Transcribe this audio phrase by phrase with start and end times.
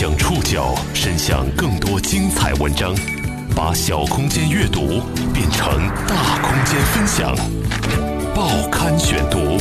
[0.00, 2.94] 将触角伸向更多精彩文章，
[3.54, 5.02] 把小空间阅读
[5.34, 5.76] 变成
[6.08, 7.36] 大空间分享。
[8.34, 9.58] 报刊选读，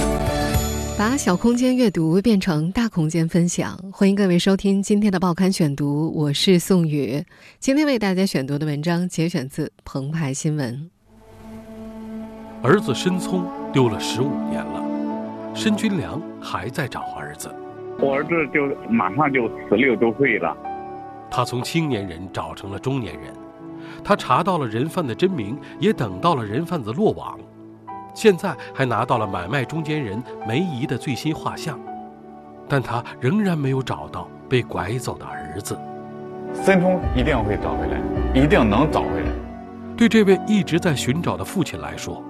[0.97, 3.77] 把小空间阅读变成大空间分享。
[3.91, 7.21] 欢迎各位收听今天的报刊选读，我是宋宇。
[7.59, 10.89] 今天为大家选读的文章节选自澎湃新闻。
[12.63, 14.81] 儿子申聪丢了十五年了，
[15.53, 17.53] 申军良还在找儿子。
[18.01, 20.55] 我儿子就马上就十六周岁了，
[21.29, 23.33] 他从青年人找成了中年人，
[24.03, 27.37] 他查到了人贩的真名，也等到了人贩子落网，
[28.13, 31.77] 现在还拿到了买卖中间人梅姨的最新画像，
[32.69, 35.77] 但他仍然没有找到被拐走的儿子。
[36.53, 37.99] 申聪一定会找回来，
[38.33, 39.31] 一定能找回来。
[39.97, 42.23] 对这位一直在寻找的父亲来说，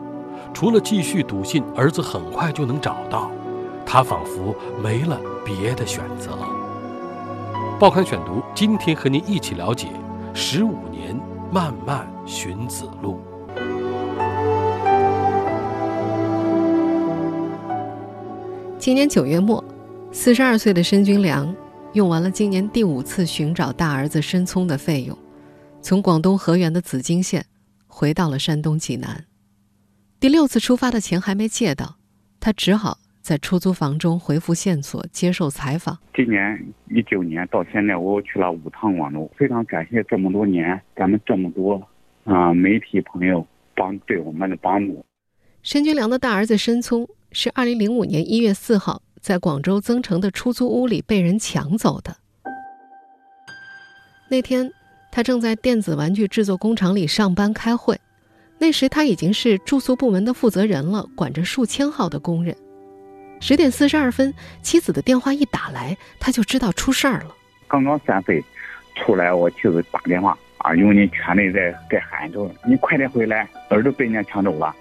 [0.52, 3.30] 除了继续笃信儿子很快就能找到。
[3.86, 6.38] 他仿佛没了别的选择。
[7.79, 9.88] 报刊选读，今天和您一起了解
[10.34, 11.20] 十五年
[11.51, 13.20] 漫漫寻子路。
[18.77, 19.63] 今年九月末，
[20.12, 21.55] 四十二岁的申军良
[21.93, 25.18] 用完了今年第五次寻找大儿子申聪的费用，
[25.81, 27.46] 从广东河源的紫金县
[27.87, 29.26] 回到了山东济南。
[30.20, 31.96] 第六次出发的钱还没借到，
[32.40, 32.98] 他只好。
[33.21, 35.98] 在出租房中回复线索，接受采访。
[36.15, 41.81] 今年一九年到现在，我去了五趟广州，非常感谢这么多年咱们这么多
[42.23, 45.05] 啊媒体朋友帮对我们的帮助。
[45.62, 52.15] 申军良的大儿子申聪是二零零五年一月四号在广州增城的出租屋里被人抢走的。
[54.31, 54.71] 那天，
[55.12, 57.99] 他正在电子玩具制作工厂里上班开会，
[58.57, 62.55] 那时他已经是住宿部门的负责人了，管着数千号的工人。
[63.40, 67.35] 十点四十二分，妻子的电话一打来，他就知道出事儿了。
[67.68, 68.44] 刚刚散会
[68.96, 74.75] 出来，我妻子打电话啊，用你全力在在喊着：“你快点回来，儿子被人家抢走了。”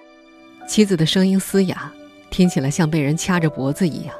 [0.66, 1.90] 妻子的声音嘶哑，
[2.30, 4.14] 听起来像被人掐着脖子一样。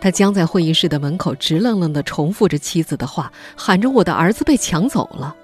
[0.00, 5.36] 他僵在会议室的门口，直愣愣地重复着妻子的话，喊着：“我的儿子被抢走了。”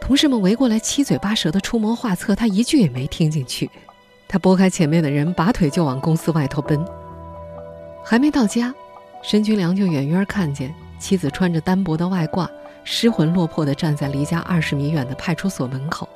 [0.00, 3.68] 同事们围过来，七嘴八舌的出谋划策，他一句也没听进去。
[4.26, 6.82] 他拨开前面的人，拔腿就往公司外头奔。
[8.04, 8.74] 还没到家，
[9.22, 12.48] 申军良就远远看见妻子穿着单薄的外褂，
[12.84, 16.08] 失魂落魄地站在离家二十米远的派出所门口。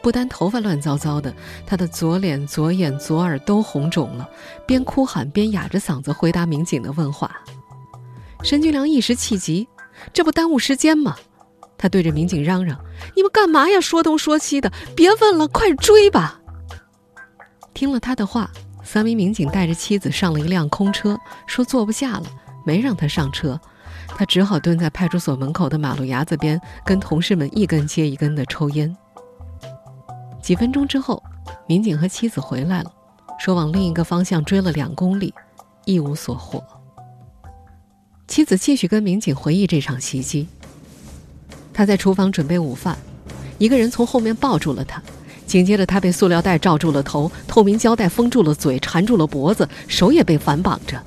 [0.00, 1.34] 不单头发乱糟糟的，
[1.66, 4.28] 他的左脸、左眼、左耳都红肿了，
[4.66, 7.42] 边哭喊边哑着嗓子回答民警的问话。
[8.42, 9.68] 申军良一时气急，
[10.12, 11.16] 这不耽误时间吗？
[11.76, 12.78] 他对着民警嚷嚷
[13.14, 13.80] ：“你们干嘛呀？
[13.80, 16.40] 说东说西的，别问了，快追吧！”
[17.74, 18.50] 听了他的话，
[18.90, 22.22] 三名民警带着妻子上了一辆空车，说坐不下了，
[22.64, 23.60] 没让他上车。
[24.06, 28.96] 他只好蹲在派出所门口的马路牙子边，跟同事们一根接一根的抽烟。
[30.40, 31.22] 几分钟之后，
[31.66, 32.90] 民警和妻子回来了，
[33.38, 35.34] 说往另一个方向追了两公里，
[35.84, 36.64] 一无所获。
[38.26, 40.48] 妻子继续跟民警回忆这场袭击。
[41.74, 42.96] 他在厨房准备午饭，
[43.58, 45.02] 一个人从后面抱住了他。
[45.48, 51.02] 紧接着，他被塑料袋罩住了头，透明胶带封住了嘴，缠住了脖子，手也被反绑着。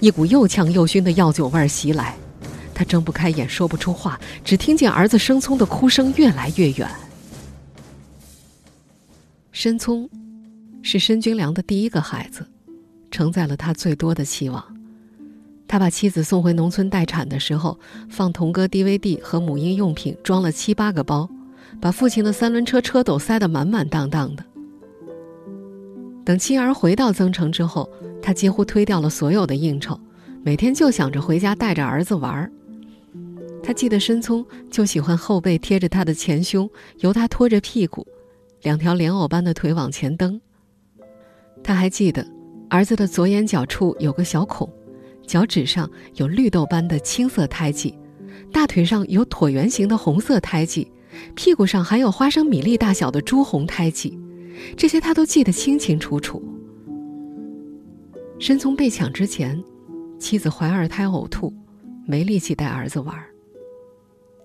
[0.00, 2.14] 一股又呛又熏的药酒味袭来，
[2.74, 6.86] 他睁不开眼，说不出话，只听见儿子申聪的哭声越来越远。
[9.50, 10.08] 申聪
[10.82, 12.46] 是申军良的第一个孩子，
[13.10, 14.62] 承载了他最多的期望。
[15.66, 17.80] 他把妻子送回农村待产的时候，
[18.10, 21.28] 放童歌 DVD 和母婴用品装了七八个包。
[21.80, 24.44] 把父亲的三轮车车斗塞得满满当当的。
[26.24, 27.88] 等妻儿回到增城之后，
[28.20, 29.98] 他几乎推掉了所有的应酬，
[30.42, 32.50] 每天就想着回家带着儿子玩儿。
[33.62, 38.06] 他记得申聪就喜欢后背贴着他的前胸，由他拖着屁股，
[38.62, 40.40] 两条莲藕般的腿往前蹬。
[41.62, 42.26] 他还记得
[42.68, 44.68] 儿子的左眼角处有个小孔，
[45.26, 47.96] 脚趾上有绿豆般的青色胎记，
[48.52, 50.90] 大腿上有椭圆形的红色胎记。
[51.34, 54.18] 屁股上还有花生米粒大小的朱红胎记，
[54.76, 56.42] 这些他都记得清清楚楚。
[58.38, 59.62] 申聪被抢之前，
[60.18, 61.52] 妻子怀二胎呕吐，
[62.06, 63.16] 没力气带儿子玩。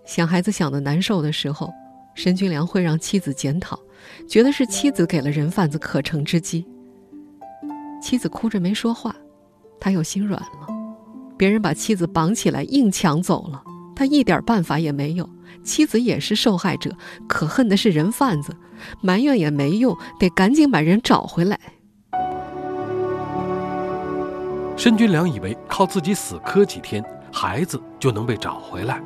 [0.05, 1.71] 想孩子想的难受的时候，
[2.15, 3.79] 申军良会让妻子检讨，
[4.27, 6.65] 觉得是妻子给了人贩子可乘之机。
[8.01, 9.15] 妻子哭着没说话，
[9.79, 10.67] 他又心软了。
[11.37, 13.63] 别人把妻子绑起来硬抢走了，
[13.95, 15.29] 他一点办法也没有。
[15.63, 16.95] 妻子也是受害者，
[17.27, 18.55] 可恨的是人贩子，
[19.01, 21.59] 埋怨也没用，得赶紧把人找回来。
[24.75, 29.01] 申军良以为靠自己死磕几天，孩子就能被找回来。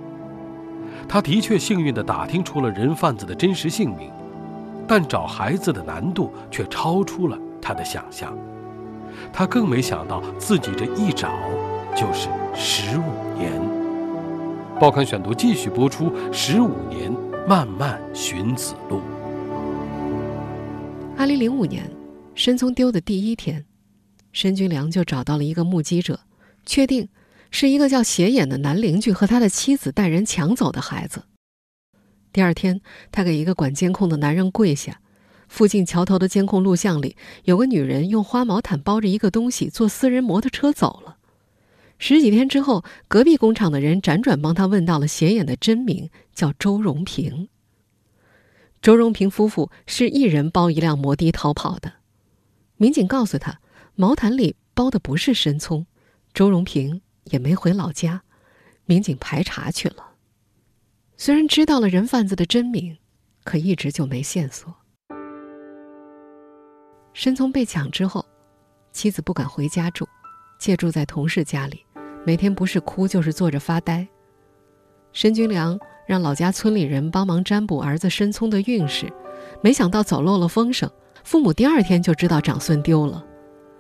[1.08, 4.10] 他的确幸运地打听出了人贩子的真实姓名，
[4.88, 8.36] 但找孩子的难度却超出了他的想象。
[9.32, 11.30] 他更没想到自己这一找
[11.96, 13.85] 就是十五年。
[14.78, 17.10] 报刊选读继续播出：十五年
[17.48, 19.00] 漫漫寻子路。
[21.18, 21.90] 二零零五年，
[22.34, 23.66] 申聪丢的第一天，
[24.34, 26.20] 申军良就找到了一个目击者，
[26.66, 27.08] 确定
[27.52, 31.24] 是一个叫斜眼的男邻居和他的妻子带人抢走的孩子。
[32.34, 32.82] 第二天，
[33.14, 35.00] 他给一个管监控的男人跪下。
[35.48, 41.15] 附近桥头的监控录像里，有个女人用花毛毯包着一个东西，坐私人摩托车走了。
[41.98, 47.48] 十几天之后，隔壁工厂的人辗转帮他问到了显眼的真名，叫周荣平。
[48.82, 51.94] 周荣平夫妇是一人包一辆摩的逃跑的。
[52.78, 53.60] 民警告诉他，
[53.96, 55.88] 毛毯里包的不是申聪，
[56.34, 58.24] 周荣平也没回老家。
[58.86, 60.12] 民警排查去了。
[61.18, 62.98] 虽然知道了人贩子的真名，
[63.46, 64.76] 可一直就没线索。
[67.14, 68.26] 申聪被抢之后，
[68.92, 70.06] 妻子不敢回家住，
[70.60, 71.85] 借住在同事家里，
[72.26, 74.08] 每天不是哭就是坐着发呆。
[75.14, 75.80] 申军良。
[76.08, 79.12] 让老家村里人帮忙占卜儿子申聪的运势，
[79.60, 80.88] 没想到走漏了风声，
[81.24, 83.26] 父母第二天就知道长孙丢了。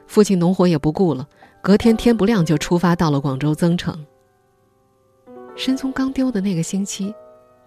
[0.08, 1.28] 父亲农活也不顾了，
[1.62, 4.04] 隔天天不亮就出发到了广州增城。
[5.56, 7.14] 申聪刚丢的那个星期，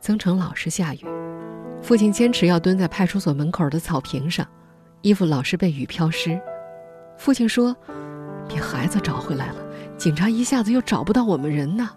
[0.00, 1.06] 增城老是下雨，
[1.81, 4.44] 父亲坚持要蹲在派出所门口的草坪上，
[5.02, 6.36] 衣服老是被雨飘湿。
[7.16, 7.76] 父亲说
[8.48, 9.68] ：“别孩子找回来了，
[9.98, 11.90] 警察一下子又找不到我们人呢。”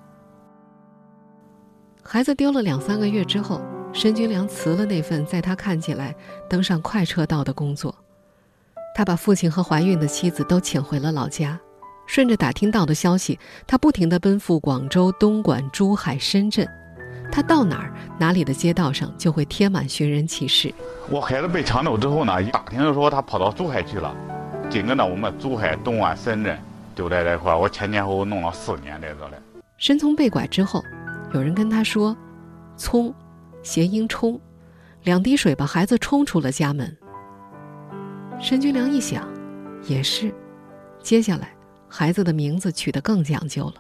[2.04, 3.62] 孩子丢了两三个月之后，
[3.94, 6.14] 申军良辞了那份在他看起来
[6.50, 7.96] 登上快车道的工作。
[8.94, 11.58] 他把父亲和怀孕的妻子都请回了老家。
[12.08, 16.68] 顺着打听到的消息，他不停地奔赴广州、东莞、珠海、深圳。
[17.32, 20.74] 他到哪儿，哪里的街道上就会贴满寻人启事。
[21.10, 24.14] 我孩子被抢走之后呢，一打听说他跑到珠海去了。
[24.70, 26.60] 紧跟着，我们珠海、东莞、深圳
[26.96, 29.34] 丢在这块，我前前后后弄了四年在这里。
[29.78, 30.84] 申聪被拐之后。
[31.34, 32.14] 有人跟他说
[32.76, 33.14] ：“聪，
[33.64, 34.38] 谐音冲，
[35.04, 36.98] 两滴水把孩子冲出了家门。”
[38.38, 39.26] 申军良一想，
[39.88, 40.30] 也是，
[41.02, 41.54] 接下来
[41.88, 43.76] 孩子的名字取得更讲究了。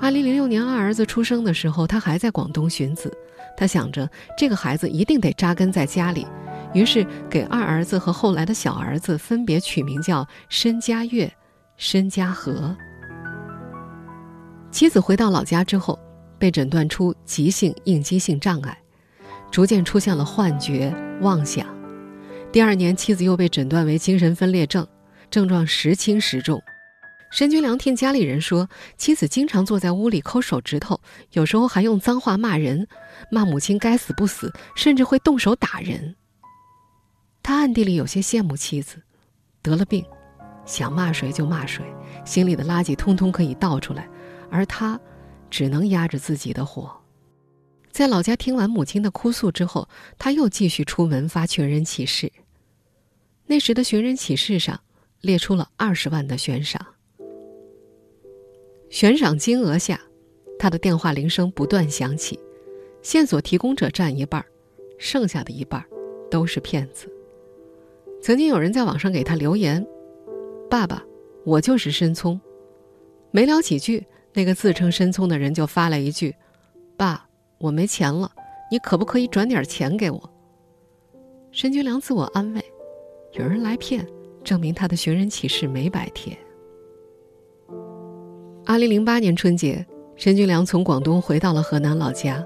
[0.00, 3.12] 二零零六年二儿子出生的时候，他还在广东寻子，
[3.56, 4.08] 他想着
[4.38, 6.24] 这个孩子一定得扎根在家里，
[6.72, 11.28] 于是给二儿子和后来的小儿子分别取名叫申家月、
[11.76, 12.76] 申家和。
[14.70, 15.98] 妻子回到老家之后，
[16.38, 18.76] 被诊断出急性应激性障碍，
[19.50, 21.66] 逐渐出现了幻觉、妄想。
[22.52, 24.86] 第二年，妻子又被诊断为精神分裂症，
[25.30, 26.62] 症状时轻时重。
[27.30, 31.00] 申军良听家里人说，妻子经常坐在屋里抠手指头，
[31.32, 32.86] 有时候还用脏话骂人，
[33.30, 36.16] 骂母亲该死不死，甚至会动手打人。
[37.42, 39.02] 他暗地里有些羡慕妻子，
[39.60, 40.04] 得了病，
[40.66, 41.82] 想骂谁就骂谁，
[42.24, 44.06] 心里的垃圾通通可以倒出来。
[44.50, 45.00] 而他，
[45.48, 46.90] 只能压着自己的火。
[47.90, 52.30] 在老家听完母亲的哭诉之后，他又继续出门发寻人启事。
[53.46, 54.78] 那时的寻人启事上
[55.20, 56.84] 列出了二十万的悬赏。
[58.90, 60.00] 悬赏金额下，
[60.58, 62.38] 他的电话铃声不断响起，
[63.02, 64.44] 线索提供者占一半，
[64.98, 65.84] 剩下的一半
[66.30, 67.10] 都是骗子。
[68.22, 69.84] 曾经有人在网上给他留言
[70.68, 71.02] ：“爸爸，
[71.44, 72.40] 我就是申聪。”
[73.30, 74.06] 没聊几句。
[74.34, 76.34] 那个自称申聪的人就发了一句
[76.94, 78.30] ：“爸，我没钱了，
[78.70, 80.30] 你可不可以转点钱给我？”
[81.50, 82.62] 申军良自我安慰
[83.32, 84.06] ：“有人来骗，
[84.44, 86.36] 证明他的寻人启事没白贴。”
[88.66, 92.44] 二零零八年春节，申军良从广东回到了河南老家。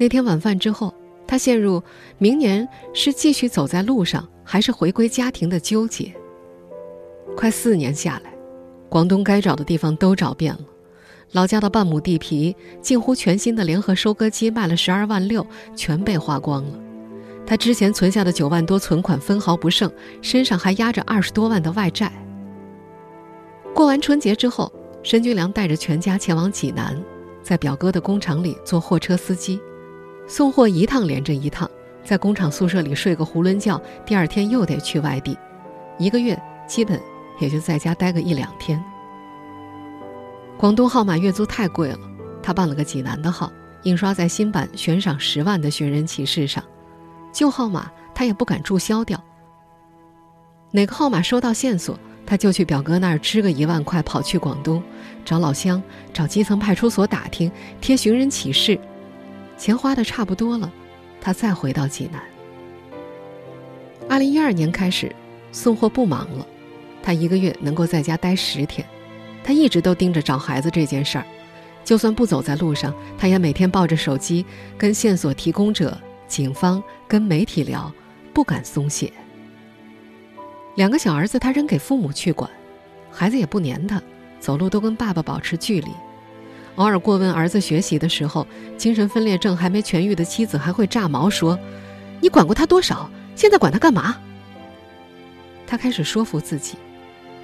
[0.00, 0.92] 那天晚饭之后，
[1.28, 1.80] 他陷入
[2.18, 6.12] 明年是继续走在路上，还是回归家庭的纠结。
[7.36, 8.32] 快四年下来，
[8.88, 10.60] 广东该找的地方都找遍了。
[11.32, 16.78] 老家的半亩地皮，近乎全新的联合收割机卖了十二万六，全被花光了。
[17.46, 22.12] 他之前存下的九万多存款分毫不剩，身上还压着二十多万的外债。
[23.74, 24.70] 过完春节之后，
[25.02, 27.02] 申军良带着全家前往济南，
[27.42, 29.58] 在表哥的工厂里做货车司机，
[30.28, 31.68] 送货一趟连着一趟，
[32.04, 35.36] 在工厂宿舍里睡个囫囵觉，第二天又得去外地，
[35.98, 37.00] 一个月基本
[37.38, 38.82] 也就在家待个一两天。
[40.58, 41.98] 广东号码月租太贵了，
[42.42, 46.62] 他办了个济南的号，印刷在新版悬赏十万的寻人启事上。
[47.32, 49.22] 旧号码他也不敢注销掉。
[50.70, 54.82] 哪个号码收到线索，他就去表哥那儿支个一万块，跑去广东，
[55.24, 58.78] 找老乡，找基层派出所打听，贴寻人启事，
[59.58, 60.70] 钱花的差不多了，
[61.20, 62.22] 他再回到济南。
[64.08, 65.14] 二零一二年开始，
[65.50, 66.46] 送货不忙了，
[67.02, 68.86] 他一个月能够在家待十天。
[69.44, 71.26] 他一直都盯着找孩子这件事儿，
[71.84, 74.46] 就算不走在路上，他也每天抱着手机
[74.78, 77.92] 跟线索提供者、警方、跟媒体聊，
[78.32, 79.12] 不敢松懈。
[80.76, 82.48] 两个小儿子他扔给父母去管，
[83.10, 84.00] 孩子也不粘他，
[84.38, 85.88] 走路都跟爸爸保持距离。
[86.76, 88.46] 偶尔过问儿子学习的时候，
[88.78, 91.58] 精神分裂症还没痊愈的妻子还会炸毛说
[92.22, 93.10] ：“你管过他多少？
[93.34, 94.16] 现在管他干嘛？”
[95.66, 96.76] 他开始说服自己，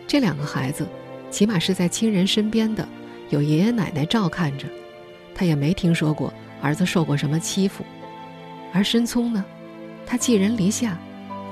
[0.08, 0.88] 这两个孩子。
[1.30, 2.88] 起码是在亲人身边的，
[3.28, 4.66] 有爷爷奶奶照看着，
[5.34, 7.84] 他也没听说过儿子受过什么欺负。
[8.72, 9.44] 而申聪呢，
[10.06, 10.96] 他寄人篱下，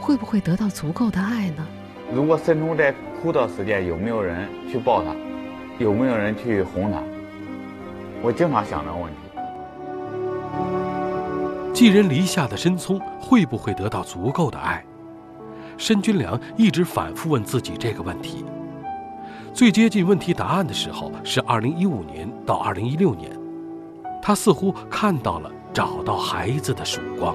[0.00, 1.66] 会不会得到足够的爱呢？
[2.10, 5.14] 如果申聪在哭的时间，有没有人去抱他？
[5.78, 7.02] 有没有人去哄他？
[8.22, 9.18] 我经常想这个问题。
[11.74, 14.82] 寄人篱下的申聪会不会得到足够的爱？
[15.76, 18.44] 申军良一直反复问自己这个问题。
[19.52, 23.30] 最接近问题答案的时候是二零一五年到二零一六年，
[24.22, 27.34] 他似乎看到了找到孩子的曙光。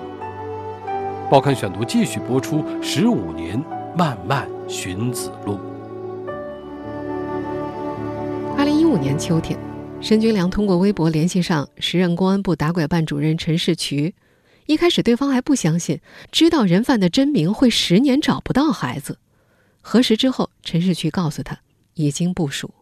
[1.29, 3.63] 报刊选读继续播出《十五年
[3.97, 5.53] 漫漫寻子路》。
[8.57, 9.57] 二零一五年秋天，
[10.01, 14.13] 申军良通过微博联系上时任公安部打拐办主任陈世渠。
[14.65, 15.99] 一开始对方还不相信，
[16.31, 19.17] 知道人贩的真名会十年找不到孩子。
[19.81, 21.59] 核实之后，陈世渠告诉他。
[21.93, 22.73] 已经部署。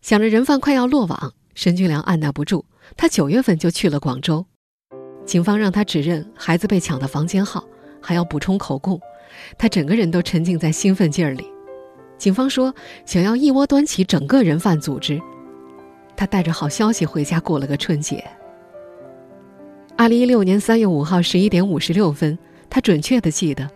[0.00, 2.64] 想着人贩快要落网，申军良按捺不住，
[2.96, 4.46] 他九月份就去了广州。
[5.26, 7.64] 警方让他指认孩子被抢的房间号，
[8.00, 8.98] 还要补充口供。
[9.58, 11.44] 他整个人都沉浸在兴奋劲儿里。
[12.16, 12.72] 警方说
[13.04, 15.20] 想要一窝端起整个人贩组织。
[16.16, 18.24] 他带着好消息回家过了个春节。
[20.00, 22.38] 二零一六年三月五号十一点五十六分，
[22.70, 23.68] 他准确的记得，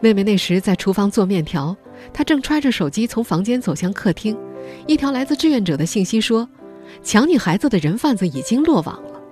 [0.00, 1.76] 妹妹那时在厨房做面条。
[2.12, 4.36] 他正揣着手机从房间走向客厅，
[4.88, 6.48] 一条来自志愿者的信息说
[7.04, 9.22] ：“抢你孩子的人贩子已经落网了。”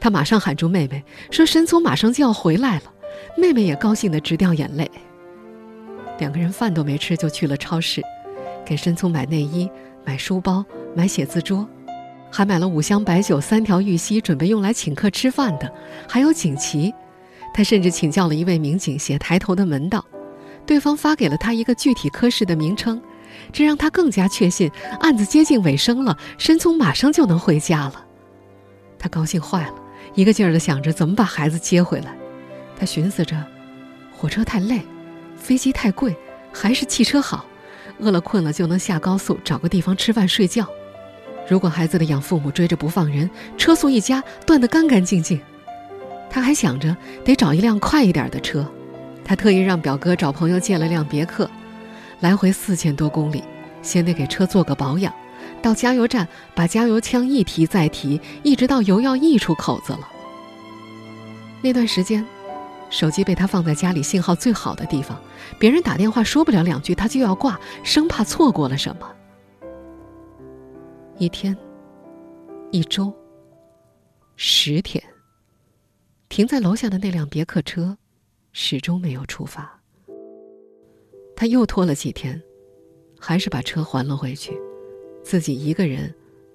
[0.00, 2.92] 他马上喊住妹妹，说：“申聪马上就要回来了。”
[3.38, 4.90] 妹妹也高兴得直掉眼泪。
[6.18, 8.02] 两个人饭都没吃就去了超市，
[8.66, 9.70] 给申聪买内衣、
[10.04, 10.64] 买书包、
[10.96, 11.64] 买写字桌，
[12.30, 15.72] 还买了五箱白酒、三条玉溪，准备用来请客吃饭的，
[16.08, 16.92] 还有锦旗。
[17.54, 20.04] 他甚至请教了一位民警写抬头的门道。
[20.66, 23.00] 对方发给了他一个具体科室的名称，
[23.52, 24.70] 这让他更加确信
[25.00, 28.04] 案子接近尾声了，申聪马上就能回家了。
[28.98, 29.74] 他高兴坏了，
[30.14, 32.14] 一个劲儿地想着怎么把孩子接回来。
[32.78, 33.42] 他寻思着，
[34.12, 34.82] 火车太累，
[35.36, 36.14] 飞机太贵，
[36.52, 37.46] 还是汽车好。
[38.00, 40.68] 饿了困了就能下高速，找个地方吃饭睡觉。
[41.48, 45.40] 如果孩子的养父母追着不放人，车速一加，断得干干净净。
[46.28, 48.70] 他还想着得找一辆快一点的车。
[49.24, 51.50] 他特意让表哥找朋友借了辆别克，
[52.20, 53.42] 来回四千多公里，
[53.82, 55.12] 先得给车做个保养，
[55.62, 60.00] 到加油站把加油枪一提再提，一直到油要溢出口子了。
[61.62, 62.24] 那段时间，
[62.90, 65.18] 手机被他放在家里信号最好的地方，
[65.58, 69.06] 别人打电话说不了两句他就要挂，生怕错过了什么。
[71.20, 71.56] 一天，
[72.70, 73.12] 一周，
[74.36, 75.02] 十天，
[76.28, 77.98] 停在楼下的那辆别克车。
[78.52, 79.78] 始终没有出发。
[81.36, 82.40] 他又拖了几天，
[83.18, 84.58] 还是把车还了回去，
[85.22, 86.12] 自己一个人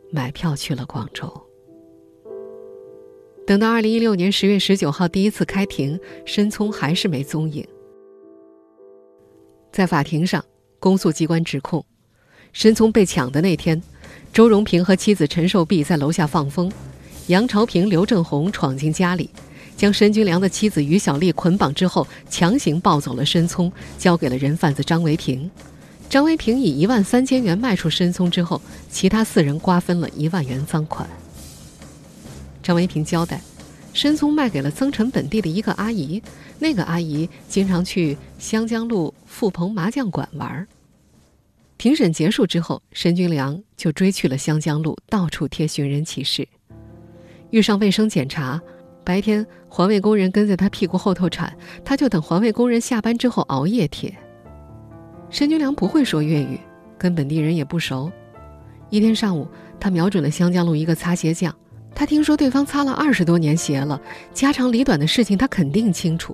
[0.10, 1.32] 买票去了广州。
[3.46, 7.66] 等到二零一六年十月十九号第一次开庭，申聪还是没踪影。
[9.72, 10.44] 在法庭上，
[10.80, 11.86] 公诉机关指控，
[12.54, 13.82] 申聪被抢的那天，
[14.34, 16.72] 周荣平和妻子陈寿碧在楼下放风，
[17.28, 19.30] 杨朝平、刘正红闯进家里。
[19.78, 25.50] 将申军良的妻子于小丽捆绑之后，强行抱走了申聪，交给了人贩子张维平。
[26.10, 28.60] 张维平以一万三千元卖出申聪之后，
[28.90, 31.08] 其他四人瓜分了一万元赃款。
[32.64, 33.40] 张维平交代，
[33.94, 36.20] 申聪卖给了增城本地的一个阿姨，
[36.58, 40.68] 那个阿姨经常去湘江路富鹏麻将馆玩。
[41.78, 46.48] 庭审结束之后，申军良就追去了湘江路，到处贴寻人启事，
[47.50, 48.62] 遇上卫生检查。
[49.06, 51.54] 白天环卫工人跟在他屁股后头铲，
[51.84, 54.16] 他就等环卫工人下班之后熬夜贴。
[55.30, 56.58] 申军良不会说粤语，
[56.98, 58.10] 跟本地人也不熟。
[58.90, 59.46] 一天上午，
[59.78, 61.54] 他瞄准了湘江路一个擦鞋匠，
[61.94, 64.02] 他听说对方擦了二十多年鞋了，
[64.34, 66.34] 家长里短的事情他肯定清楚。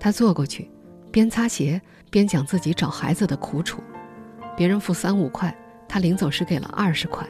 [0.00, 0.68] 他坐过去，
[1.12, 3.80] 边擦鞋边讲自己找孩子的苦楚，
[4.56, 5.54] 别人付三五块，
[5.88, 7.26] 他临走时给了二十块。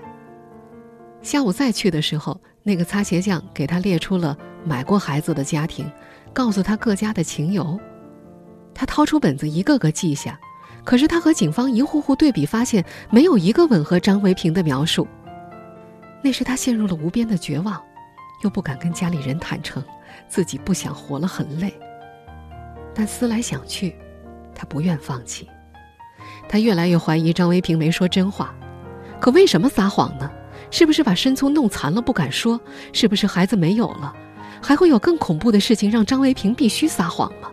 [1.23, 5.91] 下午再去的时候，那个擦鞋匠给他列出了买过孩子的家庭，
[6.33, 7.79] 告诉他各家的情由。
[8.75, 10.39] 他掏出本子一个个记下，
[10.83, 15.07] 可是他和警方一户户对比，发现没有一个吻合张维平的描述。
[16.23, 17.81] 那时他陷入了无边的绝望，
[18.43, 19.85] 又不敢跟家里人坦诚
[20.29, 21.73] 自己不想活了，很累。
[22.95, 23.95] 但思来想去，
[24.55, 25.49] 他不愿放弃。
[26.49, 28.55] 他越来越怀疑张维平没说真话，
[29.21, 30.31] 可为什么撒谎呢？
[30.71, 32.61] 是不是把申聪弄残了不敢说？
[32.93, 34.13] 是不是孩子没有了？
[34.63, 37.51] 还会有更恐怖的事情让张维平必须撒谎吗？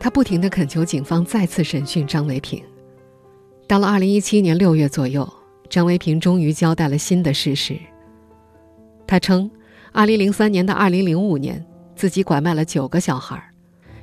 [0.00, 2.62] 他不停地恳求警方再次审讯张维平。
[3.68, 5.26] 到了二零一七年六月左右，
[5.70, 7.78] 张维平终于交代了新的事实。
[9.06, 9.50] 他称，
[9.92, 13.51] 二零零三年到二零零五年，自己拐卖了九个小孩。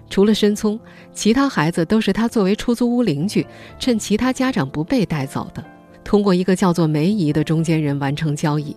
[0.10, 0.80] 除了申聪，
[1.14, 3.46] 其他孩子都是他作为出租屋邻居，
[3.78, 5.64] 趁其他家长不备带走的。
[6.04, 8.76] 通过一个叫做梅姨的中间人完成交易，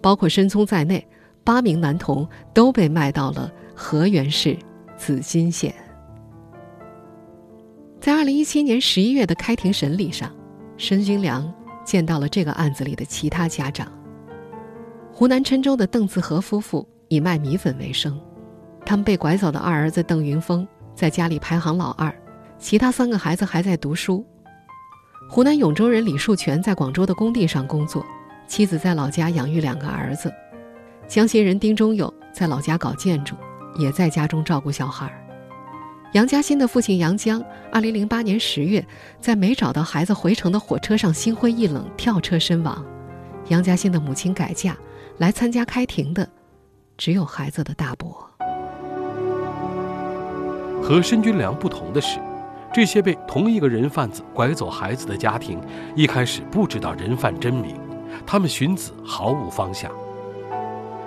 [0.00, 1.06] 包括申聪在内，
[1.44, 4.56] 八名男童都被卖到了河源市
[4.96, 5.72] 紫金县。
[8.00, 10.34] 在二零一七年十一月的开庭审理上，
[10.76, 11.52] 申军良
[11.84, 13.86] 见到了这个案子里的其他家长。
[15.12, 18.20] 湖南郴州的邓自和夫妇以卖米粉为生。
[18.88, 22.10] 他们被拐走的二儿子邓云峰在家里排行老二，
[22.58, 24.24] 其他三个孩子还在读书。
[25.28, 28.02] 湖南永州人李树全在广州的工地上工作，
[28.46, 30.32] 妻子在老家养育两个儿子。
[31.06, 33.36] 江西人丁忠友在老家搞建筑，
[33.76, 35.12] 也在家中照顾小孩。
[36.12, 38.82] 杨家新的父亲杨江，二零零八年十月
[39.20, 42.82] 在没找到孩子回程的火车上心灰意冷跳车身亡。
[43.48, 44.74] 杨家新的母亲改嫁
[45.18, 46.26] 来参加开庭的，
[46.96, 48.27] 只有孩子的大伯。
[50.82, 52.18] 和申军良不同的是，
[52.72, 55.60] 这些被同一个人贩子拐走孩子的家庭，
[55.94, 57.76] 一开始不知道人贩真名，
[58.26, 59.90] 他们寻子毫无方向。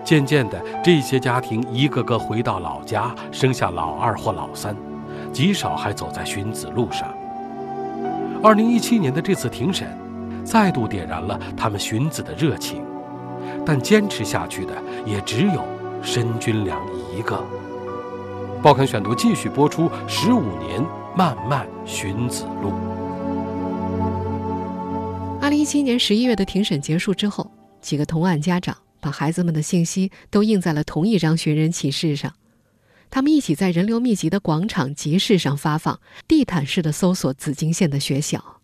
[0.03, 4.75] 渐渐的，这些家庭一个个回到老家，生下老二或老三，
[5.31, 7.07] 极少还走在寻子路上。
[8.43, 9.87] 二零一七年的这次庭审，
[10.43, 12.83] 再度点燃了他们寻子的热情，
[13.63, 14.73] 但坚持下去的
[15.05, 15.63] 也只有
[16.01, 16.79] 申军良
[17.15, 17.39] 一个。
[18.63, 19.89] 报刊选读继续播出。
[20.07, 20.85] 十五年
[21.17, 22.71] 漫漫寻子路。
[25.41, 32.31] 二零一七年十一月的庭审结束之后，几个同案家长把孩子们的信息都印在了同一张寻人启事上。
[33.09, 38.61] 他们一起在人流密集的广场集市上发放，地毯式的搜索紫金县的学校。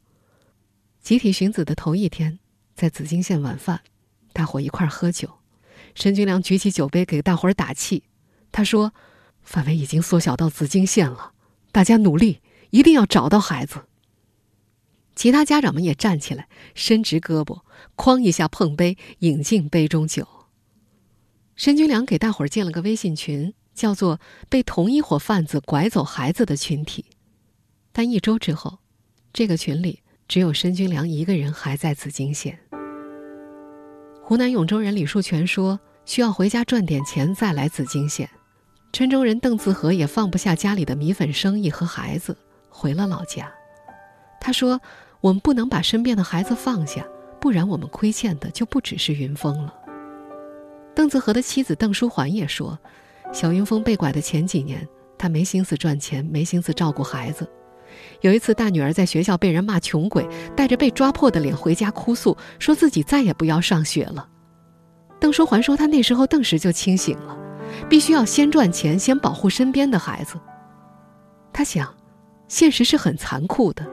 [1.01, 2.38] 集体寻子的头一天，
[2.75, 3.81] 在紫金县晚饭，
[4.31, 5.27] 大伙一块喝酒。
[5.95, 8.03] 申军良举起酒杯给大伙儿打气，
[8.51, 8.93] 他说。
[9.47, 11.31] 范围已经缩小到紫金县了，
[11.71, 13.86] 大家努力，一定要找到孩子。
[15.15, 17.62] 其他家长们也站起来，伸直胳膊，
[17.95, 20.27] 哐一下碰杯，饮尽杯中酒。
[21.55, 27.05] 申军良给大伙儿建了个微信群，叫做“被同一伙贩子拐走孩子的群体”。
[27.93, 28.79] 但一周之后，
[29.31, 32.60] 这个群里只有申军良一个人还在紫金县。
[34.21, 38.29] 湖南永州人李树全说：“需要回家赚点钱，再来紫金县。”
[38.91, 42.36] 郴州人邓自和也放不下家里的米粉生意和孩子，
[42.69, 43.52] 回了老家。
[44.39, 44.82] 他说
[45.21, 47.06] ：“我们不能把身边的孩子放下，
[47.39, 49.73] 不然我们亏欠的就不只是云峰了。”
[50.95, 52.80] 邓自和的妻子邓淑环也说
[53.32, 57.47] ：“小云峰被拐的前几年，他没心思赚钱，没心思照顾孩子。
[58.21, 64.28] 有一次，大女儿在学校被人骂穷鬼，带着被抓破的脸回家哭诉，说自己再也不要上学了。”
[65.19, 67.38] 邓淑环说：“他那时候顿时就清醒了。”
[67.90, 70.40] 必须要先赚钱，先保护身边的孩子。
[71.54, 71.94] 他想，
[72.48, 73.86] 现实是很残酷的。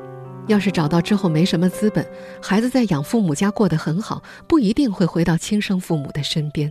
[0.46, 2.06] 要是找到之后没什么资本，
[2.42, 6.70] 孩子在养父母家过得很好，不一定会回到亲生父母的身边。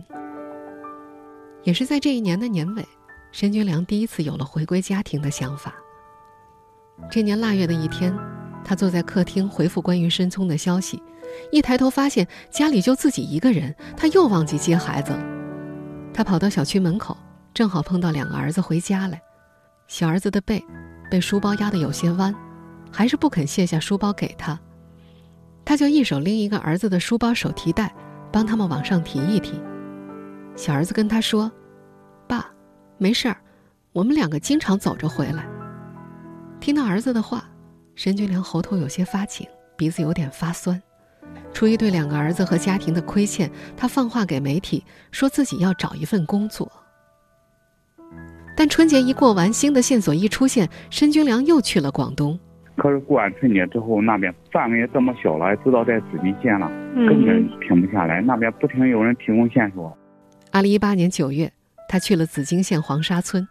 [1.64, 2.86] 也是在这一年的年尾，
[3.32, 5.74] 申军良第一次有了回归家庭的想法。
[7.10, 8.16] 这年腊月的一天，
[8.64, 11.02] 他坐在客厅回复关于申聪的消息，
[11.50, 15.43] 一抬头发现家里就自己一个人，他又忘记接孩子了。
[16.14, 17.16] 他跑到小区门口，
[17.52, 19.20] 正好碰到两个儿子回家来。
[19.88, 20.64] 小儿子的背
[21.10, 22.32] 被书包压得有些弯，
[22.92, 24.58] 还是不肯卸下书包给他。
[25.64, 27.92] 他就一手拎一个儿子的书包手提袋，
[28.30, 29.60] 帮他们往上提一提。
[30.54, 31.50] 小儿子跟他说
[32.28, 32.46] ：“爸，
[32.96, 33.36] 没事儿，
[33.92, 35.44] 我们两个经常走着回来。”
[36.60, 37.44] 听到儿子的话，
[37.96, 39.46] 申军良喉头有些发紧，
[39.76, 40.80] 鼻子有点发酸。
[41.54, 46.70] 出于对两个儿子和家庭的亏欠，他放话给媒体，说自己要找一份工作。
[48.56, 52.38] 但春节一过完，新的线索一出现，申军良又去了广东。
[52.76, 58.20] 可是过完春节之后，那边范围这么小了，也知道在紫金县了，根本停不下来。
[58.20, 59.96] 那边不停有人提供线索。
[60.50, 61.52] 二零一八年九月，
[61.88, 63.46] 他去了紫金县黄沙村。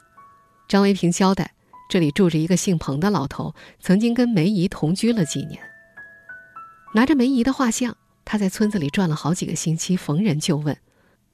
[0.67, 1.51] 张维平交代，
[1.89, 5.57] 这里住着一个姓彭的老头，曾经跟梅姨同居了几年。
[6.93, 10.77] 拿着梅姨的画像，他在村子里转了好几个星期，逢人就问，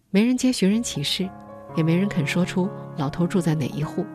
[0.09, 1.29] 没人接寻人启事，
[1.75, 4.05] 也没人肯说出老头住在哪一户。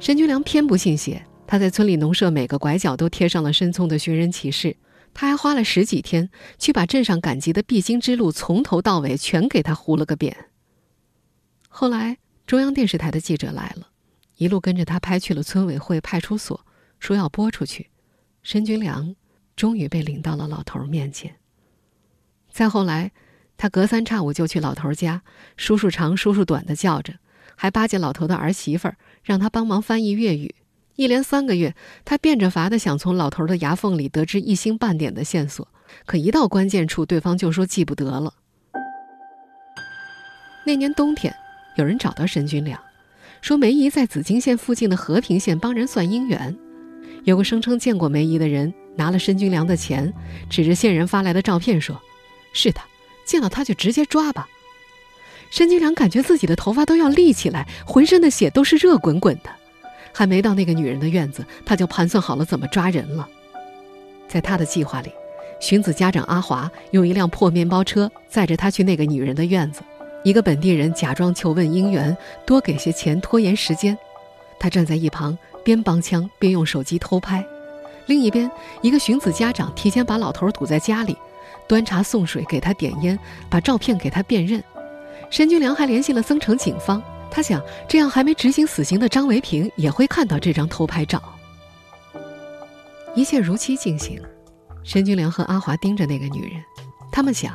[0.00, 4.76] 申军良偏不信邪，他在村里农舍每个拐角都贴上了申聪的寻人启事，
[5.12, 10.46] 他还花了十几天去把镇上赶集的必经之路从头到尾全给他糊了个遍。
[11.68, 12.18] 后来。
[12.46, 13.88] 中央电视台的记者来了，
[14.36, 16.60] 一路跟着他拍去了村委会、派出所，
[17.00, 17.88] 说要播出去。
[18.42, 19.16] 申军良
[19.56, 21.36] 终于被领到了老头面前。
[22.50, 23.12] 再后来，
[23.56, 25.22] 他隔三差五就去老头家，
[25.56, 27.14] 叔叔长、叔叔短的叫着，
[27.56, 30.54] 还巴结老头的儿媳妇儿，让他帮忙翻译粤语。
[30.96, 35.66] 一连三个月，他变着法的想从老头的牙缝里得知一星半点的线索，
[36.06, 38.34] 可一到关键处，对方就说记不得了。
[40.66, 41.34] 那年冬天。
[41.76, 42.80] 有人找到申军良，
[43.42, 46.56] 说梅姨在紫金县附近的和平县帮人算姻缘。
[47.24, 50.12] 有个声称见过梅姨的人拿了申军良的钱，
[50.48, 52.00] 指着线人发来的照片说
[52.52, 52.80] ：“是的，
[53.24, 54.48] 见到他就直接抓吧。”
[55.50, 59.50] 申军良感觉自己的头发都要立起来，浑身的血都是热滚滚的。
[60.12, 63.28] 还没到那个女人的院子，他就盘算好了怎么抓人了。
[64.28, 65.10] 在他的计划里，
[65.60, 69.82] 荀子家长阿华用一辆破面包车载着他去那个女人的院子。
[70.22, 73.96] 一个本地人假装求问姻缘，多给些钱拖延时间。
[74.58, 77.44] 他站在一旁，边帮腔边用手机偷拍。
[78.06, 78.50] 另一边，
[78.82, 81.16] 一个寻子家长提前把老头堵在家里，
[81.66, 84.62] 端茶送水，给他点烟，把照片给他辨认。
[85.30, 91.22] 申军良还联系了增城警方，他想这样还没执行死刑的张维平也会看到这张偷拍照。
[93.14, 94.20] 一切如期进行，
[94.82, 96.62] 申军良和阿华盯着那个女人，
[97.10, 97.54] 他们想。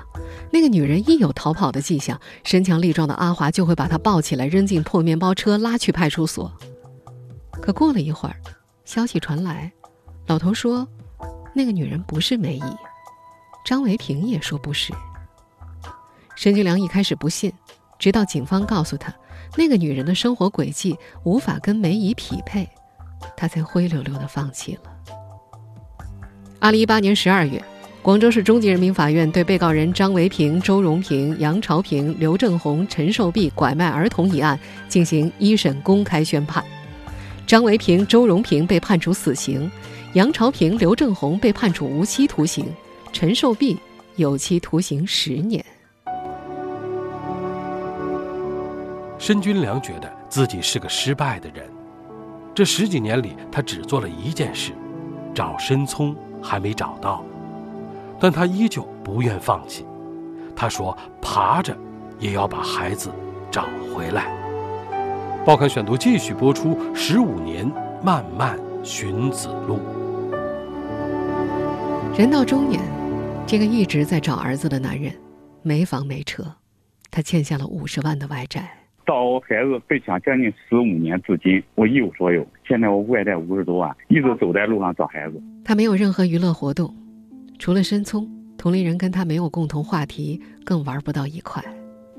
[0.51, 6.51] 那个女人一有逃跑的迹象，身强力壮的阿华就会把她抱起来，扔进破面包车，拉去派出所。
[7.61, 8.35] 可过了一会儿，
[8.83, 9.71] 消息传来，
[10.29, 10.87] 老头说，
[11.55, 12.63] 那个女人不是梅姨，
[13.65, 14.93] 张维平也说不是。
[16.35, 17.51] 申军良一开始不信，
[17.97, 19.11] 直到警方告诉他，
[19.57, 22.69] 那个女人的生活轨迹无法跟梅姨匹配，
[23.35, 24.81] 他才灰溜溜的放弃了。
[26.59, 27.59] 二零一八年十二月。
[28.01, 36.63] 广州市中级人民法院对被告人张维平、周荣平、杨朝平、刘正红、陈寿碧拐卖儿童一案进行一审公开宣判。
[37.45, 39.69] 张维平、周荣平被判处死刑，
[40.13, 42.65] 杨朝平、刘正红被判处无期徒刑，
[43.13, 43.77] 陈寿碧
[44.15, 45.63] 有期徒刑十年。
[49.19, 51.69] 申军良觉得自己是个失败的人，
[52.55, 54.71] 这十几年里，他只做了一件事：
[55.31, 57.23] 找申聪，还没找到。
[58.19, 59.85] 但他依旧不愿放弃，
[60.55, 61.77] 他说：“爬着
[62.17, 63.11] 也要把孩子
[63.51, 64.25] 找回来。”
[65.45, 66.75] 报刊选读继续播出。
[66.95, 67.71] 十五年
[68.03, 69.79] 漫漫寻子路，
[72.19, 72.81] 人到中年，
[73.47, 75.09] 这个一直在找儿子的男人，
[75.63, 76.43] 没房没车，
[77.09, 78.69] 他欠下了五十万的外债。
[79.05, 82.45] 到我孩子被抢将近十五年，至今我一无所有。
[82.67, 85.41] 现在我外债五十多万，一直走在路上找孩子。
[85.63, 86.93] 他没有任何娱乐活动。
[87.57, 91.63] 除了申聪，同龄人跟他没有共同话题，更玩不到一块。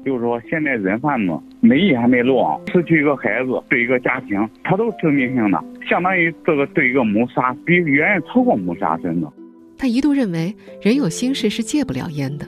[0.02, 9.30] 就是说，现在人贩子没一还没落，失去一个孩子，对一个家庭，他都致命性的，相当于这个对一个谋杀，比远远超过谋杀，真的。
[9.80, 12.46] 他一度认为，人有心事是戒不了烟的。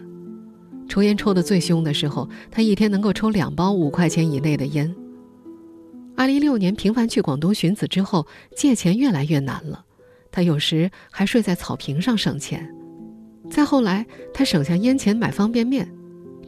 [0.86, 4.94] 抽烟抽得最凶的时候，他一天能够抽两包五块钱以内的烟。
[6.14, 9.82] 二零一六年频繁去广东寻子之后，借钱越来越难了，
[10.30, 12.70] 他有时还睡在草坪上省钱。
[13.50, 15.90] 再后来，他省下烟钱买方便面，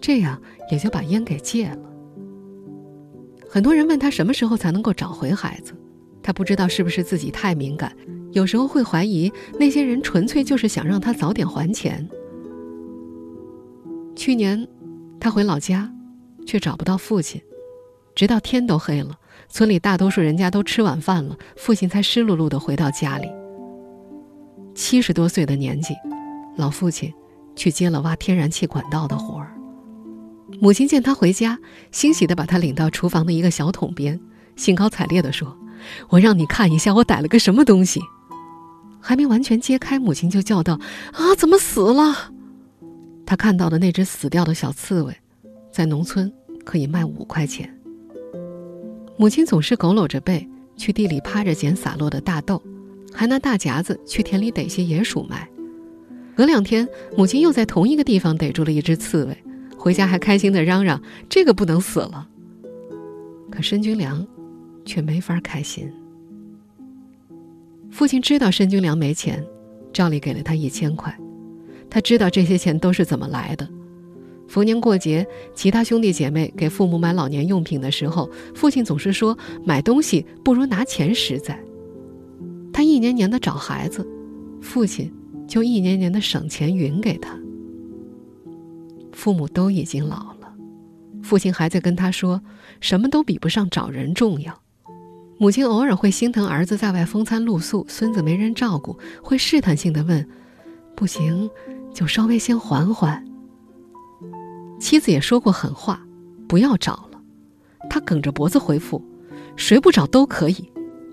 [0.02, 0.38] 这样
[0.70, 1.78] 也就把烟给戒了。
[3.48, 5.72] 很多人问他什么时候才能够找回孩子，
[6.22, 7.96] 他不知道是不是自己太敏感，
[8.34, 12.06] 有时候会怀疑那些人纯粹就是想让他早点还钱。
[14.14, 14.68] 去年，
[15.18, 15.90] 他回老家，
[16.46, 17.40] 却找不到父亲，
[18.14, 19.16] 直到天都黑了，
[19.48, 23.28] 村里大多数人家都吃晚饭了，父亲才湿漉漉的回到家里。
[24.74, 25.94] 七十多岁的年纪。
[26.56, 27.12] 老父亲
[27.56, 29.52] 去接了挖天然气管道的活儿。
[30.60, 31.58] 母亲见他回家，
[31.90, 34.20] 欣喜地把他领到厨房的一个小桶边，
[34.54, 35.56] 兴高采烈地说
[36.10, 38.00] ：“我让你看一下，我逮了个什么东西。”
[39.04, 40.80] 还没完全揭开，母亲就叫道
[41.12, 42.32] ：“啊，怎么死了？”
[43.26, 45.14] 他看到的那只死掉的小刺猬，
[45.70, 46.32] 在农村
[46.64, 47.72] 可以卖五块钱。
[49.16, 52.60] 母亲总是佝偻着背去地里趴着捡洒落的大豆。
[53.16, 55.48] 还拿大夹子去田里逮些野鼠卖。
[56.34, 59.44] 隔两天，母亲又在同一个地方逮住了一只刺猬，
[59.78, 62.26] 回家还开心地嚷嚷：“这个不能死了。”
[63.52, 64.26] 可申军良
[64.84, 65.88] 却没法开心。
[67.94, 69.40] 父亲知道申军良没钱，
[69.92, 71.16] 照例给了他一千块。
[71.88, 73.68] 他知道这些钱都是怎么来的。
[74.48, 81.56] 逢年过节，其他兄弟姐妹给父母买老年用品的时候，父亲总是说：“买东西不如拿钱实在。”
[82.74, 84.04] 他一年年的找孩子，
[84.60, 85.08] 父亲
[85.46, 87.38] 就一年年的省钱匀给他。
[89.12, 90.52] 父母都已经老了，
[91.22, 92.42] 父亲还在跟他说
[92.82, 94.52] ：“什么都比不上找人重要。”
[95.36, 100.26] 母亲偶尔会心疼儿子在外风餐露宿，孙子没人照顾，会试探性的问
[100.94, 101.50] ：“不行，
[101.92, 103.22] 就稍微先缓缓。”
[104.78, 106.00] 妻子也说过狠话
[106.48, 107.20] ：“不要找了。”
[107.90, 109.04] 他梗着脖子回复
[109.56, 110.70] ：“谁不找都可以，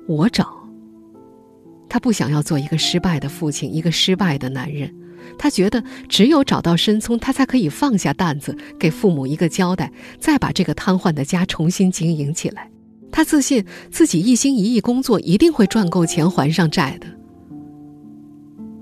[0.07, 0.55] 我找。”
[1.89, 4.95] 他不想要做一个失败的父亲，一个失败的男人。
[5.37, 12.69] 他觉得只有找到申聪，他才可以放下担子，给父母一个交代，再把这个瘫痪的家重新经营起来。
[13.11, 17.07] 他自信自己一心一意工作，一定会赚够钱还上债的。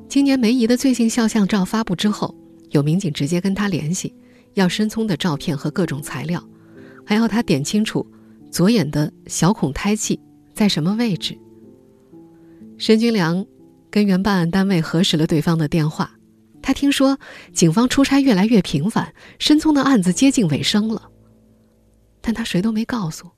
[0.08, 2.34] 今年梅姨的最新肖像照发布之后，
[2.72, 4.14] 有民警直接跟他联系，
[4.54, 6.44] 要申聪的照片和各种材料，
[7.06, 8.06] 还要他点清楚
[8.52, 10.20] 左眼的小孔胎记
[10.54, 11.38] 在什么位置。
[12.78, 13.46] 申军良
[13.92, 16.12] 跟原办案单位核实了对方的电话，
[16.62, 17.20] 他听说
[17.54, 21.10] 警方出差越来越频繁，申聪的案子接近尾声了。
[22.22, 23.30] 但他谁都没告诉，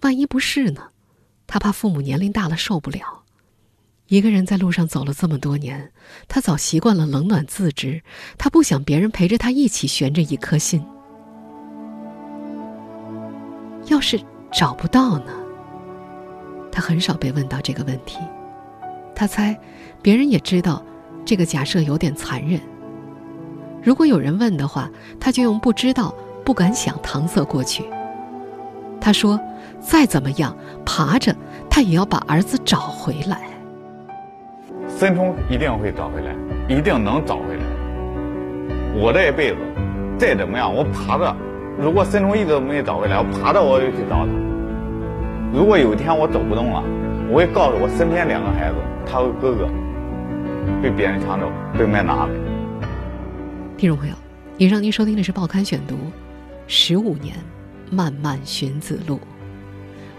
[0.00, 0.88] 万一不是呢？
[1.46, 3.22] 他怕父母年龄大了受不了，
[4.08, 5.92] 一个人在路上走了这么多年，
[6.28, 8.02] 他早习惯了冷暖自知，
[8.36, 10.84] 他不想别人陪着他一起悬着一颗心。
[13.86, 14.20] 要是
[14.52, 15.32] 找不到呢？
[16.70, 18.18] 他很少被问到这个问题。
[19.14, 19.58] 他猜，
[20.00, 20.84] 别人也知道，
[21.24, 22.60] 这个假设有点残忍。
[23.82, 27.84] 如果有人问的话，他就用“不知道、不敢想”搪塞过去。
[29.08, 29.40] 他说
[29.80, 31.34] ：“再怎么样，爬着
[31.70, 33.40] 他也要把儿子找回来。”
[34.86, 36.36] 申聪一定会找回来，
[36.68, 37.62] 一定能找回来。
[38.94, 39.56] 我这一辈子，
[40.18, 41.34] 再怎么样，我爬着。
[41.80, 44.32] 如果申聪一直都没找回来，我爬着我就去找他。
[45.54, 46.84] 如果有一天我走不动了，
[47.30, 48.76] 我会告诉我身边两个孩子。
[49.06, 49.66] 他和哥哥
[50.82, 52.28] 被别人抢走，被卖拿了。
[53.78, 54.14] 听众朋友，
[54.58, 55.94] 以上您收听的是《报刊选读》，
[56.66, 57.34] 十五年
[57.90, 59.20] 漫漫寻子路。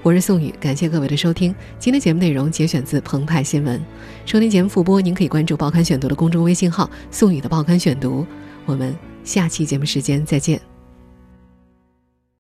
[0.02, 1.54] 我是宋宇，感谢各位的收听。
[1.78, 3.82] 今天节目内容节选自澎湃新闻。
[4.26, 8.26] 收听节目复播，您可以关注《报刊选读》的公众微信号“宋宇的报刊选读”。
[8.66, 10.69] 我们下期节目时间再见。